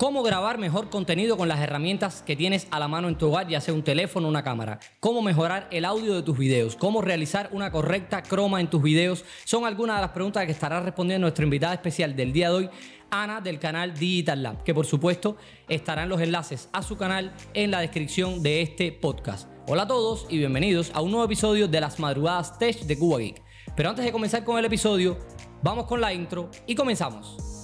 [0.00, 3.48] Cómo grabar mejor contenido con las herramientas que tienes a la mano en tu hogar,
[3.48, 4.80] ya sea un teléfono o una cámara.
[4.98, 6.74] Cómo mejorar el audio de tus videos.
[6.74, 9.26] Cómo realizar una correcta croma en tus videos.
[9.44, 12.70] Son algunas de las preguntas que estará respondiendo nuestra invitada especial del día de hoy,
[13.10, 15.36] Ana del canal Digital Lab, que por supuesto
[15.68, 19.50] estarán los enlaces a su canal en la descripción de este podcast.
[19.66, 23.18] Hola a todos y bienvenidos a un nuevo episodio de las madrugadas Tech de Cuba
[23.18, 23.42] Geek.
[23.76, 25.18] Pero antes de comenzar con el episodio,
[25.62, 27.59] vamos con la intro y comenzamos.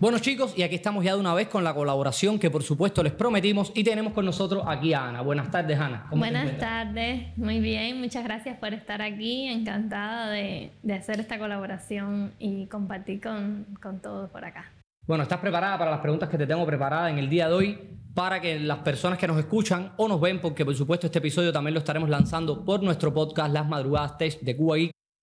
[0.00, 3.02] Bueno chicos, y aquí estamos ya de una vez con la colaboración que por supuesto
[3.02, 5.20] les prometimos y tenemos con nosotros aquí a Ana.
[5.20, 6.06] Buenas tardes Ana.
[6.10, 12.64] Buenas tardes, muy bien, muchas gracias por estar aquí, encantada de, hacer esta colaboración y
[12.68, 14.72] compartir con, con todos por acá.
[15.06, 17.78] Bueno, ¿estás preparada para las preguntas que te tengo preparadas en el día de hoy?
[18.14, 21.52] Para que las personas que nos escuchan o nos ven, porque por supuesto este episodio
[21.52, 24.78] también lo estaremos lanzando por nuestro podcast Las Madrugadas Test de Cuba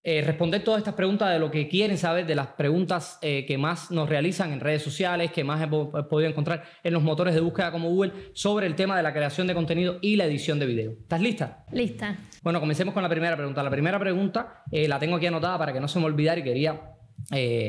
[0.10, 3.58] eh, responder todas estas preguntas de lo que quieren saber, de las preguntas eh, que
[3.58, 7.42] más nos realizan en redes sociales, que más hemos podido encontrar en los motores de
[7.42, 10.66] búsqueda como Google, sobre el tema de la creación de contenido y la edición de
[10.66, 10.92] video.
[10.94, 11.66] ¿Estás lista?
[11.74, 12.16] Lista.
[12.42, 13.62] Bueno, comencemos con la primera pregunta.
[13.62, 16.44] La primera pregunta eh, la tengo aquí anotada para que no se me olvidara y
[16.44, 16.94] quería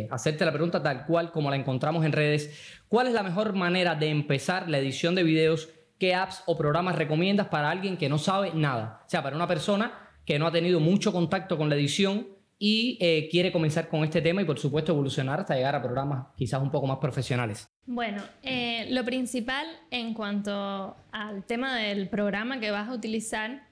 [0.08, 2.80] hacerte la pregunta tal cual como la encontramos en redes.
[2.86, 5.70] ¿Cuál es la mejor manera de empezar la edición de videos?
[5.98, 9.02] ¿Qué apps o programas recomiendas para alguien que no sabe nada?
[9.04, 12.98] O sea, para una persona que no ha tenido mucho contacto con la edición y
[13.00, 16.60] eh, quiere comenzar con este tema y por supuesto evolucionar hasta llegar a programas quizás
[16.60, 17.66] un poco más profesionales.
[17.86, 23.62] Bueno, eh, lo principal en cuanto al tema del programa que vas a utilizar,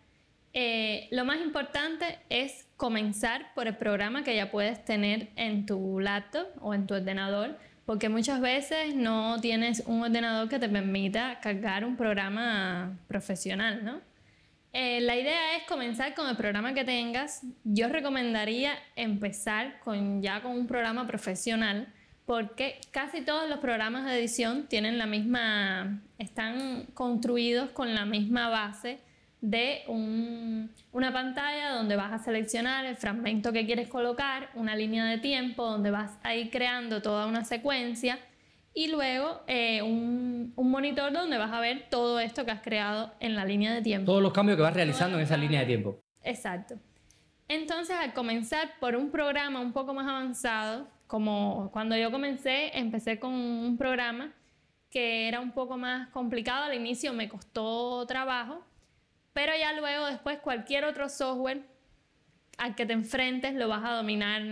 [0.55, 6.00] eh, lo más importante es comenzar por el programa que ya puedes tener en tu
[6.00, 11.39] laptop o en tu ordenador, porque muchas veces no tienes un ordenador que te permita
[11.41, 14.16] cargar un programa profesional, ¿no?
[14.78, 17.41] Eh, la idea es comenzar con el programa que tengas.
[17.64, 21.88] Yo recomendaría empezar con, ya con un programa profesional
[22.26, 28.50] porque casi todos los programas de edición tienen la misma, están construidos con la misma
[28.50, 28.98] base
[29.41, 35.16] de una pantalla donde vas a seleccionar el fragmento que quieres colocar, una línea de
[35.16, 38.19] tiempo donde vas a ir creando toda una secuencia
[38.76, 43.34] y luego eh, un, monitor donde vas a ver todo esto que has creado en
[43.34, 44.04] la línea de tiempo.
[44.04, 45.98] Todos los cambios que vas realizando en esa línea de tiempo.
[46.22, 46.75] Exacto.
[47.48, 53.19] Entonces, al comenzar por un programa un poco más avanzado, como cuando yo comencé, empecé
[53.19, 54.34] con un programa
[54.91, 58.62] que era un poco más complicado, al inicio me costó trabajo,
[59.32, 61.62] pero ya luego después cualquier otro software
[62.59, 64.43] al que te enfrentes lo vas a dominar.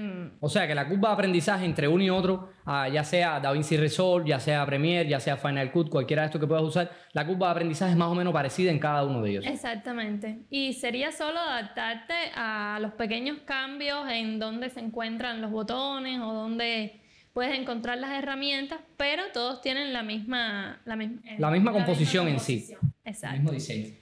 [0.40, 3.76] O sea que la curva de aprendizaje entre uno y otro, ah, ya sea DaVinci
[3.76, 7.26] Resolve, ya sea Premiere, ya sea Final Cut, cualquiera de estos que puedas usar, la
[7.26, 9.46] curva de aprendizaje es más o menos parecida en cada uno de ellos.
[9.46, 10.40] Exactamente.
[10.50, 16.32] Y sería solo adaptarte a los pequeños cambios en donde se encuentran los botones o
[16.32, 17.00] donde
[17.32, 20.80] puedes encontrar las herramientas, pero todos tienen la misma...
[20.84, 22.74] La, misma, composición en sí.
[23.04, 23.52] Exacto.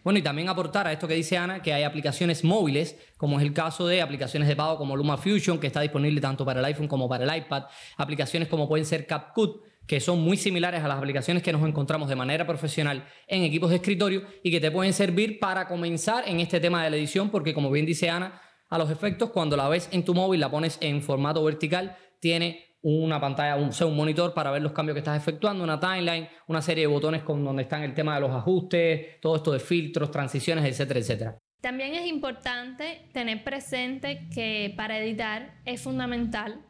[0.05, 3.45] Bueno, y también aportar a esto que dice Ana, que hay aplicaciones móviles, como es
[3.45, 6.67] el caso de aplicaciones de pago como Luma Fusion, que está disponible tanto para el
[6.67, 7.65] iPhone como para el iPad,
[7.97, 12.09] aplicaciones como pueden ser CapCut, que son muy similares a las aplicaciones que nos encontramos
[12.09, 16.39] de manera profesional en equipos de escritorio y que te pueden servir para comenzar en
[16.39, 19.69] este tema de la edición, porque como bien dice Ana, a los efectos, cuando la
[19.69, 23.97] ves en tu móvil, la pones en formato vertical, tiene una pantalla, un, sea, un
[23.97, 27.45] monitor para ver los cambios que estás efectuando, una timeline, una serie de botones con
[27.45, 31.39] donde están el tema de los ajustes, todo esto de filtros, transiciones, etcétera, etcétera.
[31.61, 36.61] También es importante tener presente que para editar es fundamental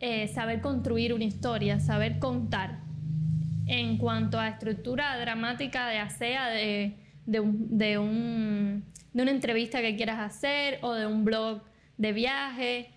[0.00, 2.80] eh, saber construir una historia, saber contar.
[3.66, 6.96] En cuanto a estructura dramática, ya sea de,
[7.26, 11.62] de, un, de una entrevista que quieras hacer o de un blog
[11.98, 12.94] de viaje,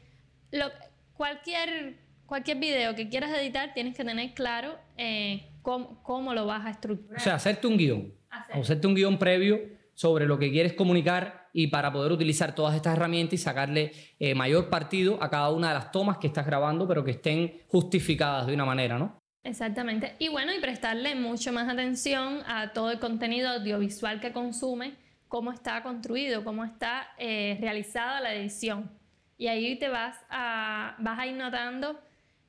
[1.14, 2.03] cualquier
[2.34, 7.22] cualquier video que quieras editar, tienes que tener claro eh, cómo, lo vas a estructurar.
[7.22, 8.12] O sea, hacerte un guion.
[8.52, 9.60] Hacerte un guion previo
[9.94, 14.34] sobre lo que quieres comunicar y para poder utilizar todas estas herramientas y sacarle eh,
[14.34, 18.48] mayor partido a cada una de las tomas que estás grabando, pero que estén justificadas
[18.48, 19.22] de una manera, ¿no?
[19.44, 20.16] Exactamente.
[20.18, 24.96] Y bueno, y prestarle mucho más atención a todo el contenido audiovisual que consume,
[25.28, 28.90] cómo está construido, cómo está eh, realizada la edición.
[29.38, 32.00] Y ahí te vas a, vas a ir notando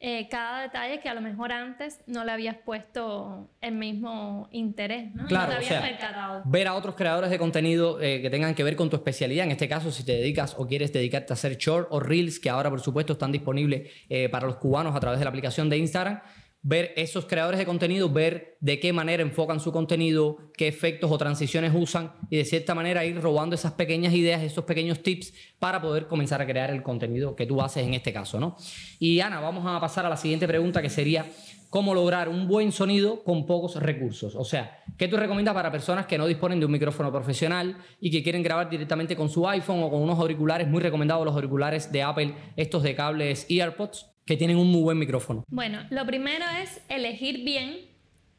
[0.07, 5.15] eh, cada detalle que a lo mejor antes no le habías puesto el mismo interés,
[5.15, 5.25] ¿no?
[5.25, 6.43] Claro, no te o sea, percatado.
[6.45, 9.47] ver a otros creadores de contenido eh, que tengan que ver con tu especialidad.
[9.47, 12.51] En este caso, si te dedicas o quieres dedicarte a hacer short o reels, que
[12.51, 15.79] ahora por supuesto están disponibles eh, para los cubanos a través de la aplicación de
[15.79, 16.21] Instagram.
[16.67, 21.19] Ver esos creadores de contenido, ver de qué manera enfocan su contenido, qué efectos o
[21.19, 25.83] transiciones usan y de cierta manera ir robando esas pequeñas ideas, esos pequeños tips para
[25.83, 28.57] poder comenzar a crear el contenido que tú haces en este caso, ¿no?
[28.99, 31.27] Y Ana, vamos a pasar a la siguiente pregunta que sería
[31.69, 34.35] cómo lograr un buen sonido con pocos recursos.
[34.37, 38.11] O sea, ¿qué tú recomiendas para personas que no disponen de un micrófono profesional y
[38.11, 41.93] que quieren grabar directamente con su iPhone o con unos auriculares, muy recomendados los auriculares
[41.93, 45.45] de Apple, estos de cables EarPods, que tienen un muy buen micrófono?
[45.49, 47.77] Bueno, lo primero es elegir bien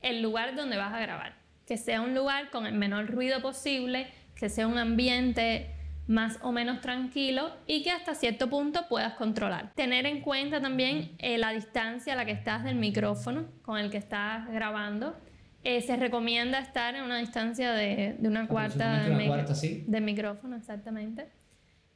[0.02, 1.36] el lugar donde vas a grabar.
[1.66, 5.72] Que sea un lugar con el menor ruido posible, que sea un ambiente
[6.08, 9.74] más o menos tranquilo y que hasta cierto punto puedas controlar.
[9.74, 13.90] Tener en cuenta también eh, la distancia a la que estás del micrófono con el
[13.90, 15.16] que estás grabando.
[15.64, 19.84] Eh, se recomienda estar en una distancia de, de una cuarta, del, una cuarta, sí.
[19.88, 21.28] del micrófono, exactamente.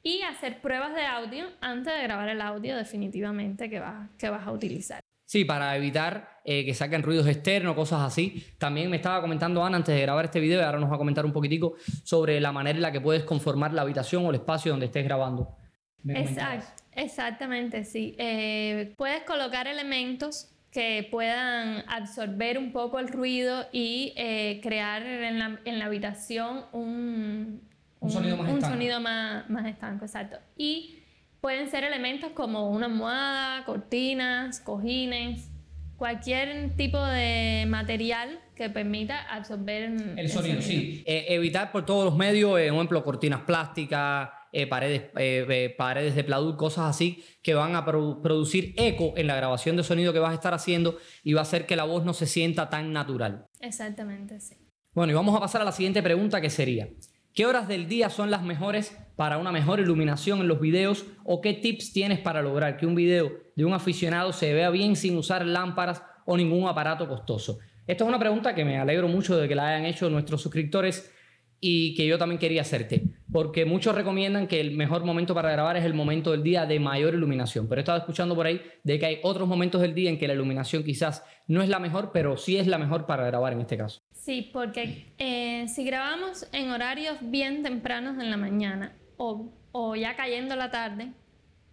[0.02, 4.48] Y hacer pruebas de audio antes de grabar el audio definitivamente que vas, que vas
[4.48, 5.02] a utilizar.
[5.26, 8.44] Sí, para evitar eh, que saquen ruidos externos, cosas así.
[8.58, 10.98] También me estaba comentando Ana antes de grabar este video, y ahora nos va a
[10.98, 14.38] comentar un poquitico sobre la manera en la que puedes conformar la habitación o el
[14.38, 15.56] espacio donde estés grabando.
[16.04, 18.16] Exact- exactamente, sí.
[18.18, 25.38] Eh, puedes colocar elementos que puedan absorber un poco el ruido y eh, crear en
[25.38, 27.69] la, en la habitación un,
[28.02, 28.76] Un sonido más un estanco.
[28.76, 30.38] sonido más, más estanco, exacto.
[30.56, 31.00] Y
[31.42, 35.50] pueden ser elementos como una almohada, cortinas, cojines,
[35.98, 41.04] cualquier tipo de material que permita absorber El sonido, sí.
[41.06, 46.16] Eh, evitar por todos los medios, eh, por ejemplo, cortinas plásticas, eh, paredes, eh, paredes
[46.16, 50.12] de pladur, cosas así, que van a produ- producir eco en la grabación de sonido
[50.14, 52.70] que vas a estar haciendo y va a hacer que la voz no se sienta
[52.70, 53.46] tan natural.
[53.60, 54.56] Exactamente, sí.
[54.94, 56.90] Bueno, y vamos a pasar a la siguiente pregunta que sería,
[57.34, 61.42] ¿qué horas del día son las mejores para una mejor iluminación en los videos o
[61.42, 65.18] qué tips tienes para lograr que un video de un aficionado se vea bien sin
[65.18, 67.60] usar lámparas o ningún aparato costoso?
[67.86, 71.12] Esta es una pregunta que me alegro mucho de que la hayan hecho nuestros suscriptores
[71.60, 75.78] y que yo también quería hacerte, porque muchos recomiendan que el mejor momento para grabar
[75.78, 78.98] es el momento del día de mayor iluminación, pero he estado escuchando por ahí de
[78.98, 82.12] que hay otros momentos del día en que la iluminación quizás no es la mejor,
[82.12, 84.00] pero sí es la mejor para grabar en este caso.
[84.14, 90.16] Sí, porque eh, si grabamos en horarios bien tempranos en la mañana o, o ya
[90.16, 91.14] cayendo la tarde,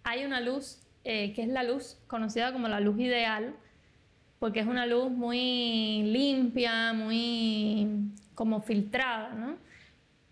[0.04, 3.54] hay una luz eh, que es la luz conocida como la luz ideal,
[4.38, 9.56] porque es una luz muy limpia, muy como filtrada, ¿no?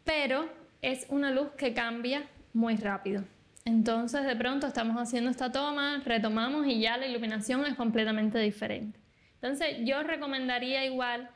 [0.04, 3.24] Pero es una luz que cambia muy rápido.
[3.64, 9.00] Entonces de pronto estamos haciendo esta toma, retomamos y ya la iluminación es completamente diferente.
[9.40, 11.30] Entonces yo recomendaría igual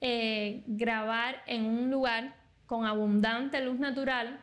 [0.00, 4.40] eh, grabar en un lugar con abundante luz natural,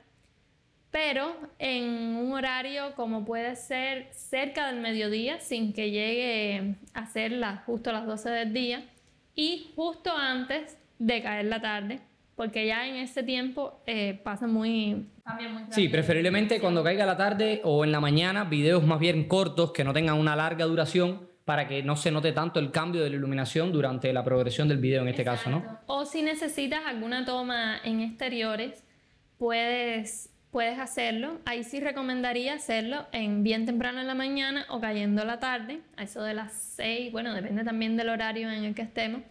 [0.91, 7.33] pero en un horario como puede ser cerca del mediodía, sin que llegue a ser
[7.65, 8.85] justo las 12 del día,
[9.33, 11.99] y justo antes de caer la tarde,
[12.35, 15.07] porque ya en ese tiempo eh, pasa muy...
[15.23, 19.27] Cambia muy Sí, preferiblemente cuando caiga la tarde o en la mañana, videos más bien
[19.27, 23.03] cortos que no tengan una larga duración para que no se note tanto el cambio
[23.03, 25.59] de la iluminación durante la progresión del video en este caso, ¿no?
[25.59, 25.83] Exacto.
[25.87, 28.83] O si necesitas alguna toma en exteriores,
[29.37, 31.37] puedes, puedes hacerlo.
[31.45, 36.03] Ahí sí recomendaría hacerlo en bien temprano en la mañana o cayendo la tarde, a
[36.03, 39.21] eso de las 6, bueno, depende también del horario en el que estemos.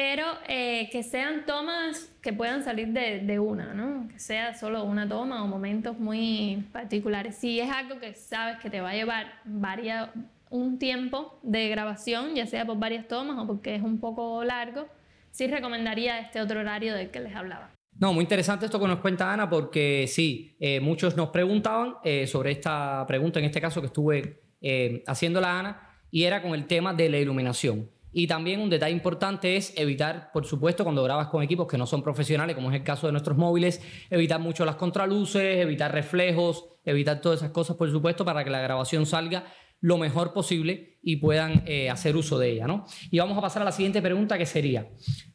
[0.00, 4.06] Pero eh, que sean tomas que puedan salir de, de una, ¿no?
[4.06, 7.34] Que sea solo una toma o momentos muy particulares.
[7.34, 10.12] Si es algo que sabes que te va a llevar varia-
[10.50, 14.86] un tiempo de grabación, ya sea por varias tomas o porque es un poco largo,
[15.32, 17.72] sí recomendaría este otro horario del que les hablaba.
[17.98, 22.28] No, muy interesante esto que nos cuenta Ana porque sí, eh, muchos nos preguntaban eh,
[22.28, 26.66] sobre esta pregunta, en este caso que estuve eh, haciéndola Ana, y era con el
[26.66, 27.90] tema de la iluminación.
[28.12, 31.86] Y también un detalle importante es evitar, por supuesto, cuando grabas con equipos que no
[31.86, 36.66] son profesionales, como es el caso de nuestros móviles, evitar mucho las contraluces, evitar reflejos,
[36.84, 39.44] evitar todas esas cosas, por supuesto, para que la grabación salga
[39.80, 42.86] lo mejor posible y puedan eh, hacer uso de ella, ¿no?
[43.10, 44.88] Y vamos a pasar a la siguiente pregunta que sería,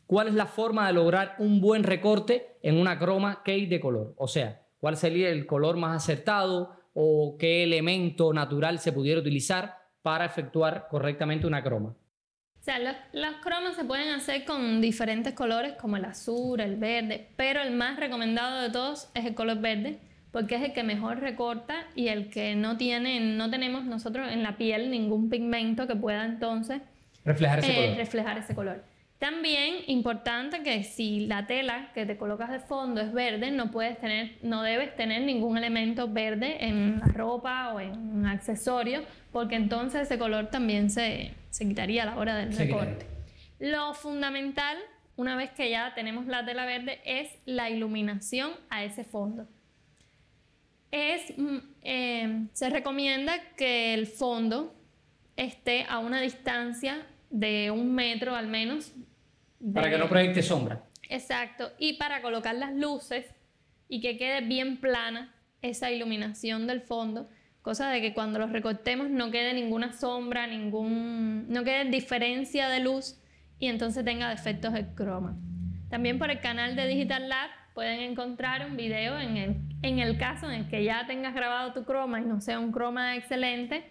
[0.05, 4.13] ¿cuál es la forma de lograr un buen recorte en una croma key de color?
[4.17, 9.75] O sea, ¿cuál sería el color más acertado o qué elemento natural se pudiera utilizar
[10.01, 11.95] para efectuar correctamente una croma?
[12.63, 16.77] O sea, los, los cromas se pueden hacer con diferentes colores como el azul, el
[16.77, 19.99] verde, pero el más recomendado de todos es el color verde
[20.31, 24.43] porque es el que mejor recorta y el que no tiene, no tenemos nosotros en
[24.43, 26.81] la piel ningún pigmento que pueda entonces
[27.25, 27.97] reflejar ese, eh, color.
[27.97, 28.83] reflejar ese color.
[29.19, 33.99] También importante que si la tela que te colocas de fondo es verde, no puedes
[33.99, 39.01] tener, no debes tener ningún elemento verde en la ropa o en un accesorio,
[39.33, 43.05] porque entonces ese color también se, se quitaría a la hora del recorte.
[43.59, 44.75] Lo fundamental,
[45.15, 49.47] una vez que ya tenemos la tela verde, es la iluminación a ese fondo.
[50.89, 54.73] Es, mm, eh, se recomienda que el fondo
[55.35, 58.91] esté a una distancia de un metro al menos.
[59.75, 60.83] Para que no proyecte sombra.
[61.07, 61.71] Exacto.
[61.77, 63.27] Y para colocar las luces
[63.87, 67.29] y que quede bien plana esa iluminación del fondo,
[67.63, 72.81] cosa de que cuando los recortemos no quede ninguna sombra, ningún, no quede diferencia de
[72.81, 73.19] luz
[73.57, 75.35] y entonces tenga defectos el croma.
[75.89, 80.17] También por el canal de Digital Lab pueden encontrar un video en el, en el
[80.17, 83.89] caso en el que ya tengas grabado tu croma y no sea un croma excelente,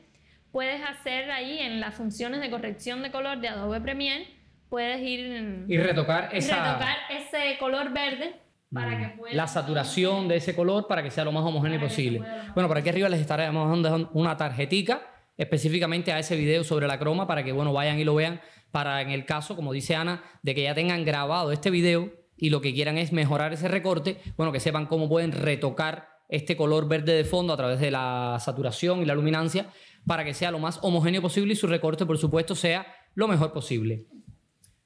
[0.53, 4.29] puedes hacer ahí en las funciones de corrección de color de Adobe Premiere,
[4.69, 6.75] puedes ir Y retocar esa...
[6.75, 8.35] retocar ese color verde
[8.73, 9.37] para que pueda Mm.
[9.37, 12.23] la saturación de ese color para que sea lo más homogéneo posible.
[12.55, 15.03] Bueno, por aquí arriba les estaremos dando una tarjetica
[15.37, 19.03] específicamente a ese video sobre la croma para que bueno vayan y lo vean para
[19.03, 22.61] en el caso, como dice Ana, de que ya tengan grabado este video y lo
[22.61, 27.13] que quieran es mejorar ese recorte, bueno, que sepan cómo pueden retocar este color verde
[27.13, 29.67] de fondo a través de la saturación y la luminancia
[30.07, 33.53] para que sea lo más homogéneo posible y su recorte, por supuesto, sea lo mejor
[33.53, 34.07] posible.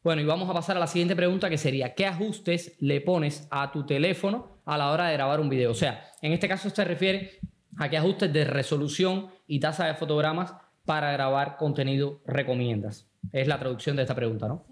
[0.07, 3.49] Bueno, y vamos a pasar a la siguiente pregunta que sería, ¿qué ajustes le pones
[3.51, 5.73] a tu teléfono a la hora de grabar un video?
[5.73, 7.41] O sea, en este caso se refiere
[7.77, 13.09] a qué ajustes de resolución y tasa de fotogramas para grabar contenido recomiendas.
[13.33, 14.65] Es la traducción de esta pregunta, ¿no?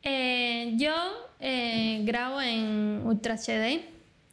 [0.00, 0.94] Eh, yo
[1.38, 3.82] eh, grabo en Ultra HD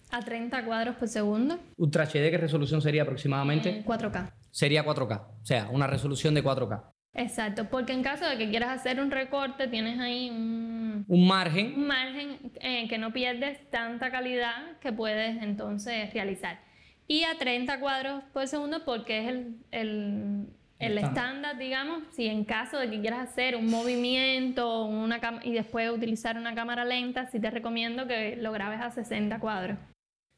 [0.10, 3.84] a 30 cuadros por segundo, Ultra HD, ¿qué resolución sería en aproximadamente?
[3.84, 4.32] 4K.
[4.51, 6.92] Sería 4K, o sea, una resolución de 4K.
[7.15, 11.74] Exacto, porque en caso de que quieras hacer un recorte, tienes ahí un, Un margen,
[11.75, 16.60] un margen eh, que no pierdes tanta calidad que puedes entonces realizar.
[17.08, 20.48] Y a 30 cuadros por segundo porque es el, el,
[20.79, 21.58] el Estándar.
[21.58, 26.55] digamos, si en caso de que quieras hacer un movimiento una y después utilizar una
[26.55, 29.77] cámara lenta, sí te recomiendo que lo grabes a 60 cuadros.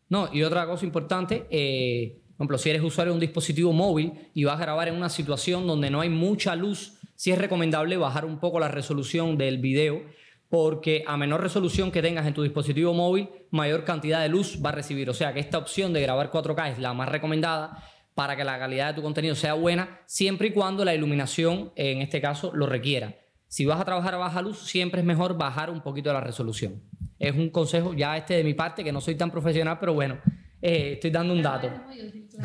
[0.09, 4.11] No, y otra cosa importante, eh, por ejemplo, si eres usuario de un dispositivo móvil
[4.33, 7.95] y vas a grabar en una situación donde no hay mucha luz, sí es recomendable
[7.95, 10.03] bajar un poco la resolución del video,
[10.49, 14.69] porque a menor resolución que tengas en tu dispositivo móvil, mayor cantidad de luz va
[14.69, 15.09] a recibir.
[15.09, 17.81] O sea que esta opción de grabar 4K es la más recomendada
[18.15, 22.01] para que la calidad de tu contenido sea buena, siempre y cuando la iluminación, en
[22.01, 23.15] este caso, lo requiera.
[23.47, 26.81] Si vas a trabajar a baja luz, siempre es mejor bajar un poquito la resolución.
[27.17, 30.17] Es un consejo ya este de mi parte, que no soy tan profesional, pero bueno,
[30.61, 31.69] eh, estoy dando un dato.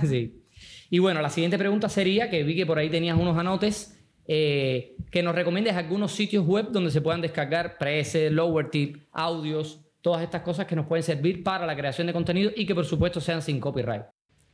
[0.03, 0.43] Sí.
[0.91, 4.97] Y bueno, la siguiente pregunta sería, que vi que por ahí tenías unos anotes, eh,
[5.11, 10.23] que nos recomiendes algunos sitios web donde se puedan descargar presets, lower tip, audios, todas
[10.23, 13.21] estas cosas que nos pueden servir para la creación de contenido y que por supuesto
[13.21, 14.03] sean sin copyright.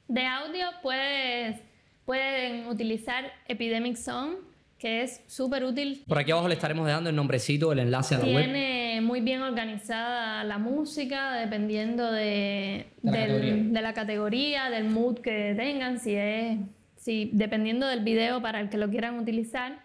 [0.09, 1.61] De audio puedes,
[2.05, 4.39] pueden utilizar Epidemic Sound,
[4.79, 6.05] que es súper útil.
[6.07, 8.35] Por aquí abajo le estaremos dejando el nombrecito, el enlace a la web.
[8.97, 13.63] Tiene muy bien organizada la música, dependiendo de, De la del- categoría.
[13.75, 16.61] de la categoría, del mood que tengan, si es,
[16.97, 19.81] si, dependiendo del video para el que lo quieran utilizar.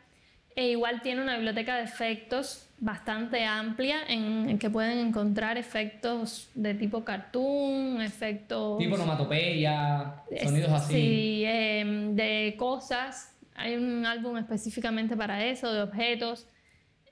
[0.55, 6.49] E igual tiene una biblioteca de efectos bastante amplia en, en que pueden encontrar efectos
[6.55, 8.77] de tipo cartoon, efectos...
[8.77, 10.93] Tipo onomatopeya, sonidos así.
[10.93, 13.35] Sí, em, de cosas.
[13.55, 16.47] Hay un álbum específicamente para eso, de objetos.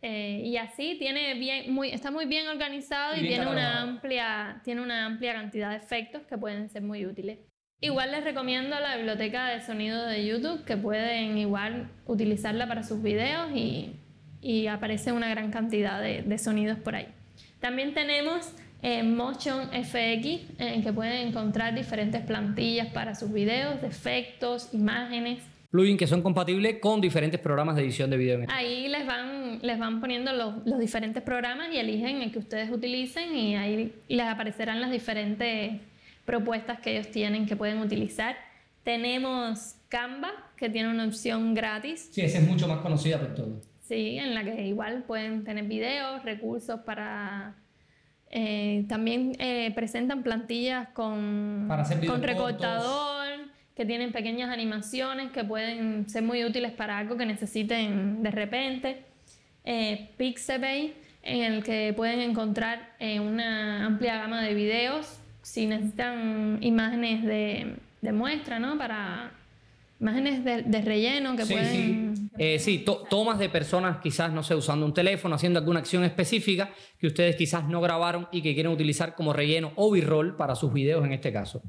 [0.02, 3.82] Eh, y así tiene bien, muy, está muy bien organizado Y y, bien tiene, una
[3.82, 7.40] amplia, tiene una amplia cantidad de efectos que pueden ser muy útiles.
[7.82, 13.02] Igual les recomiendo la biblioteca de sonido de YouTube, que pueden igual utilizarla para sus
[13.02, 13.96] videos y,
[14.42, 17.08] y aparece una gran cantidad de, de sonidos por ahí.
[17.60, 23.88] También tenemos eh, Motion FX, en que pueden encontrar diferentes plantillas para sus videos, de
[23.88, 25.44] efectos, imágenes.
[25.72, 28.46] Plugins que son compatibles con diferentes programas de edición de video.
[28.50, 32.72] Ahí les van, les van poniendo los, los diferentes programas y eligen el que ustedes
[32.72, 35.74] utilicen y ahí les aparecerán las diferentes
[36.26, 38.36] propuestas que ellos tienen que pueden utilizar.
[38.84, 43.68] Tenemos Canva, que tiene una opción gratis, Sí, esa es mucho más conocida por todos.
[43.82, 47.56] sí, en la que igual pueden tener videos, recursos para...
[48.32, 52.84] eh, también eh, presentan plantillas con, Para hacer con videocortos.
[53.80, 59.06] Que tienen pequeñas animaciones que pueden ser muy útiles para algo que necesiten de repente.
[59.64, 66.58] Eh, Pixabay, en el que pueden encontrar eh, una amplia gama de videos si necesitan
[66.60, 68.78] imágenes de, de muestra, ¿no?
[68.78, 69.32] Para
[70.02, 72.18] imágenes de, relleno que pueden...
[72.18, 76.04] Sí, eh, sí tomas de personas quizás, no sé, usando un teléfono, haciendo alguna acción
[76.04, 76.70] específica
[77.00, 80.74] que ustedes quizás no grabaron y que quieren utilizar como relleno o b-roll para sus
[80.74, 81.64] videos en este caso.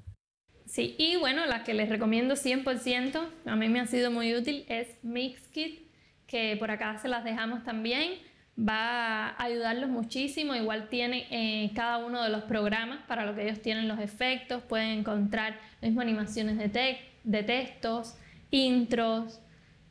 [0.70, 4.64] Sí, y bueno, la que les recomiendo 100%, a mí me ha sido muy útil,
[4.68, 5.80] es Mixkit,
[6.28, 8.20] que por acá se las dejamos también.
[8.56, 13.42] Va a ayudarlos muchísimo, igual tiene eh, cada uno de los programas para lo que
[13.42, 18.16] ellos tienen los efectos, pueden encontrar mismo animaciones de, textos,
[18.52, 19.40] intros,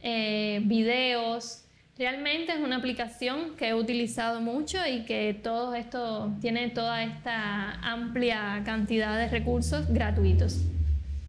[0.02, 1.66] eh, videos.
[2.00, 7.74] Realmente es una aplicación que he utilizado mucho y que todo esto tiene toda esta
[7.82, 10.62] amplia cantidad de recursos gratuitos.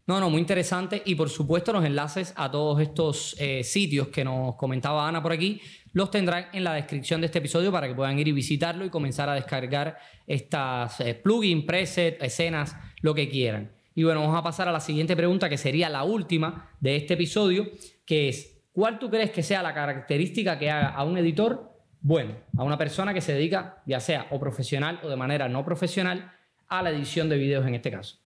[0.07, 1.01] No, no, muy interesante.
[1.03, 5.33] Y por supuesto, los enlaces a todos estos eh, sitios que nos comentaba Ana por
[5.33, 5.59] aquí
[5.91, 8.89] los tendrán en la descripción de este episodio para que puedan ir y visitarlo y
[8.89, 13.73] comenzar a descargar estas eh, plugins, presets, escenas, lo que quieran.
[13.93, 17.15] Y bueno, vamos a pasar a la siguiente pregunta, que sería la última de este
[17.15, 17.69] episodio,
[18.05, 22.35] que es, ¿cuál tú crees que sea la característica que haga a un editor bueno,
[22.57, 26.31] a una persona que se dedica, ya sea o profesional o de manera no profesional,
[26.67, 28.17] a la edición de videos en este caso?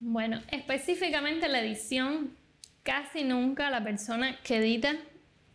[0.00, 2.36] Bueno, específicamente la edición,
[2.82, 4.96] casi nunca la persona que edita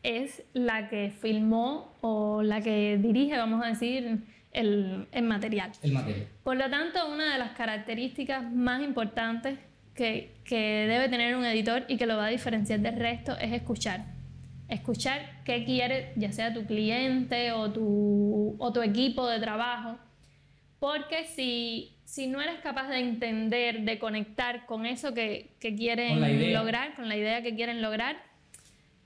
[0.01, 4.19] es la que filmó o la que dirige, vamos a decir,
[4.53, 5.71] el, material.
[5.83, 6.27] El material.
[6.43, 9.59] Por lo tanto, una de las características más importantes
[9.93, 13.51] que, que, debe tener un editor y que lo va a diferenciar del resto es
[13.51, 14.16] escuchar.
[14.69, 19.97] Escuchar qué quiere, ya sea tu cliente o tu, o tu equipo de trabajo.
[20.79, 26.53] Porque si, si no eres capaz de entender, de conectar con eso que, que quieren
[26.53, 28.17] lograr, con la idea que quieren lograr,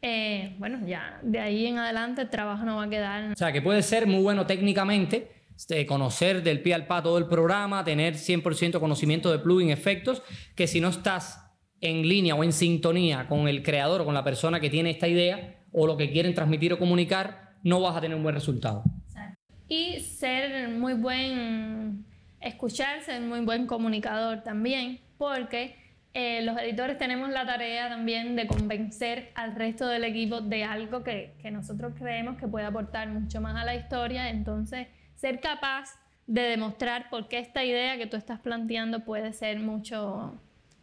[0.02, 3.32] eh, bueno, ya de ahí en adelante el trabajo no va a quedar.
[3.32, 7.20] O sea, que puede ser muy bueno técnicamente, este, conocer del pie al pa todo
[7.20, 10.24] el programa, tener 100% conocimiento de plugin efectos,
[10.56, 11.51] que si no estás
[11.82, 15.08] en línea o en sintonía con el creador o con la persona que tiene esta
[15.08, 18.84] idea o lo que quieren transmitir o comunicar, no vas a tener un buen resultado.
[19.68, 22.06] Y ser muy buen
[22.42, 25.76] escuchar, ser muy buen comunicador también, porque
[26.14, 31.04] eh, los editores tenemos la tarea también de convencer al resto del equipo de algo
[31.04, 34.30] que, que nosotros creemos que puede aportar mucho más a la historia.
[34.30, 39.60] Entonces, ser capaz de demostrar por qué esta idea que tú estás planteando puede ser
[39.60, 40.42] mucho,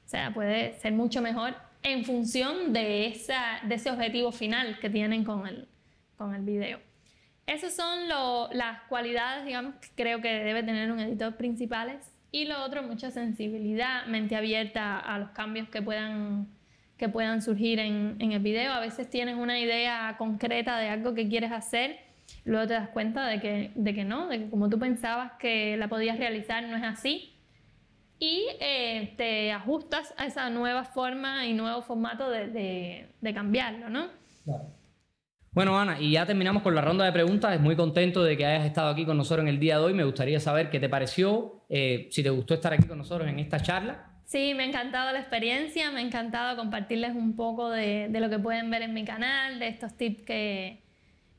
[0.08, 4.88] o sea, puede ser mucho mejor en función de, esa, de ese objetivo final que
[4.88, 5.68] tienen con el,
[6.16, 6.80] con el video.
[7.46, 12.10] Esas son las cualidades, digamos, que creo que debe tener un editor principales.
[12.32, 16.48] Y lo otro, mucha sensibilidad, mente abierta a los cambios que puedan,
[16.96, 18.72] que puedan surgir en, en el video.
[18.72, 22.08] A veces tienes una idea concreta de algo que quieres hacer
[22.44, 25.76] luego te das cuenta de que, de que no, de que como tú pensabas que
[25.76, 27.34] la podías realizar no es así.
[28.18, 34.08] Y eh, te ajustas a esa nueva forma y nuevo formato de, de, cambiarlo, ¿no?
[35.52, 37.54] Bueno, Ana, y ya terminamos con la ronda de preguntas.
[37.54, 39.94] Es muy contento de que hayas estado aquí con nosotros en el día de hoy.
[39.94, 43.38] Me gustaría saber qué te pareció, eh, si te gustó estar aquí con nosotros en
[43.38, 44.04] esta charla.
[44.24, 48.28] Sí, me ha encantado la experiencia, me ha encantado compartirles un poco de, de lo
[48.28, 50.87] que pueden ver en mi canal, de estos tips que,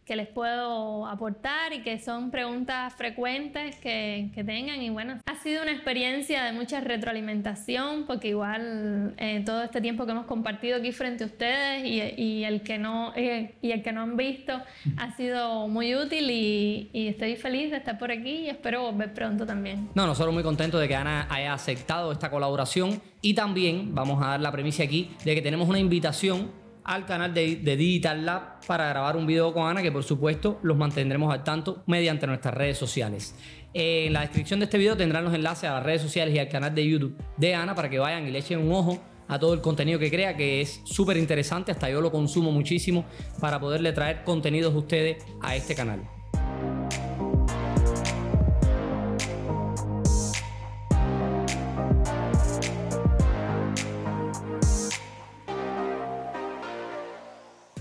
[0.09, 4.81] que les puedo aportar y que son preguntas frecuentes que, que, tengan.
[4.81, 10.07] Y bueno, ha sido una experiencia de mucha retroalimentación porque igual eh, todo este tiempo
[10.07, 13.83] que hemos compartido aquí frente a ustedes y, y el, que no, eh, y el
[13.83, 14.59] que no han visto
[14.97, 19.13] ha sido muy útil y, y, estoy feliz de estar por aquí y espero volver
[19.13, 19.89] pronto también.
[19.93, 24.29] No, nosotros muy contentos de que Ana haya aceptado esta colaboración y también vamos a
[24.29, 26.49] dar la premisa aquí de que tenemos una invitación
[26.89, 30.75] al canal de, Digital Lab para grabar un video con Ana que por supuesto los
[30.75, 33.35] mantendremos al tanto mediante nuestras redes sociales.
[33.75, 36.49] en la descripción de este video tendrán los enlaces a las redes sociales y al
[36.49, 39.53] canal de YouTube de Ana para que vayan y le echen un ojo a todo
[39.53, 43.05] el contenido que crea, que es súper interesante, hasta yo lo consumo muchísimo
[43.39, 46.18] para poderle traer contenidos a ustedes a este canal.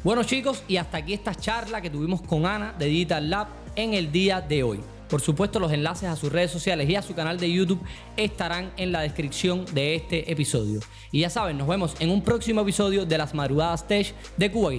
[0.08, 3.92] Bueno chicos, y hasta aquí esta charla que tuvimos con Ana de Digital Lab en
[3.92, 4.80] el día de hoy.
[5.06, 7.82] Por supuesto, los enlaces a sus redes sociales y a su canal de YouTube
[8.16, 10.80] estarán en la descripción de este episodio.
[11.12, 14.72] Y ya saben, nos vemos en un próximo episodio de las madrugadas Tech de Cuba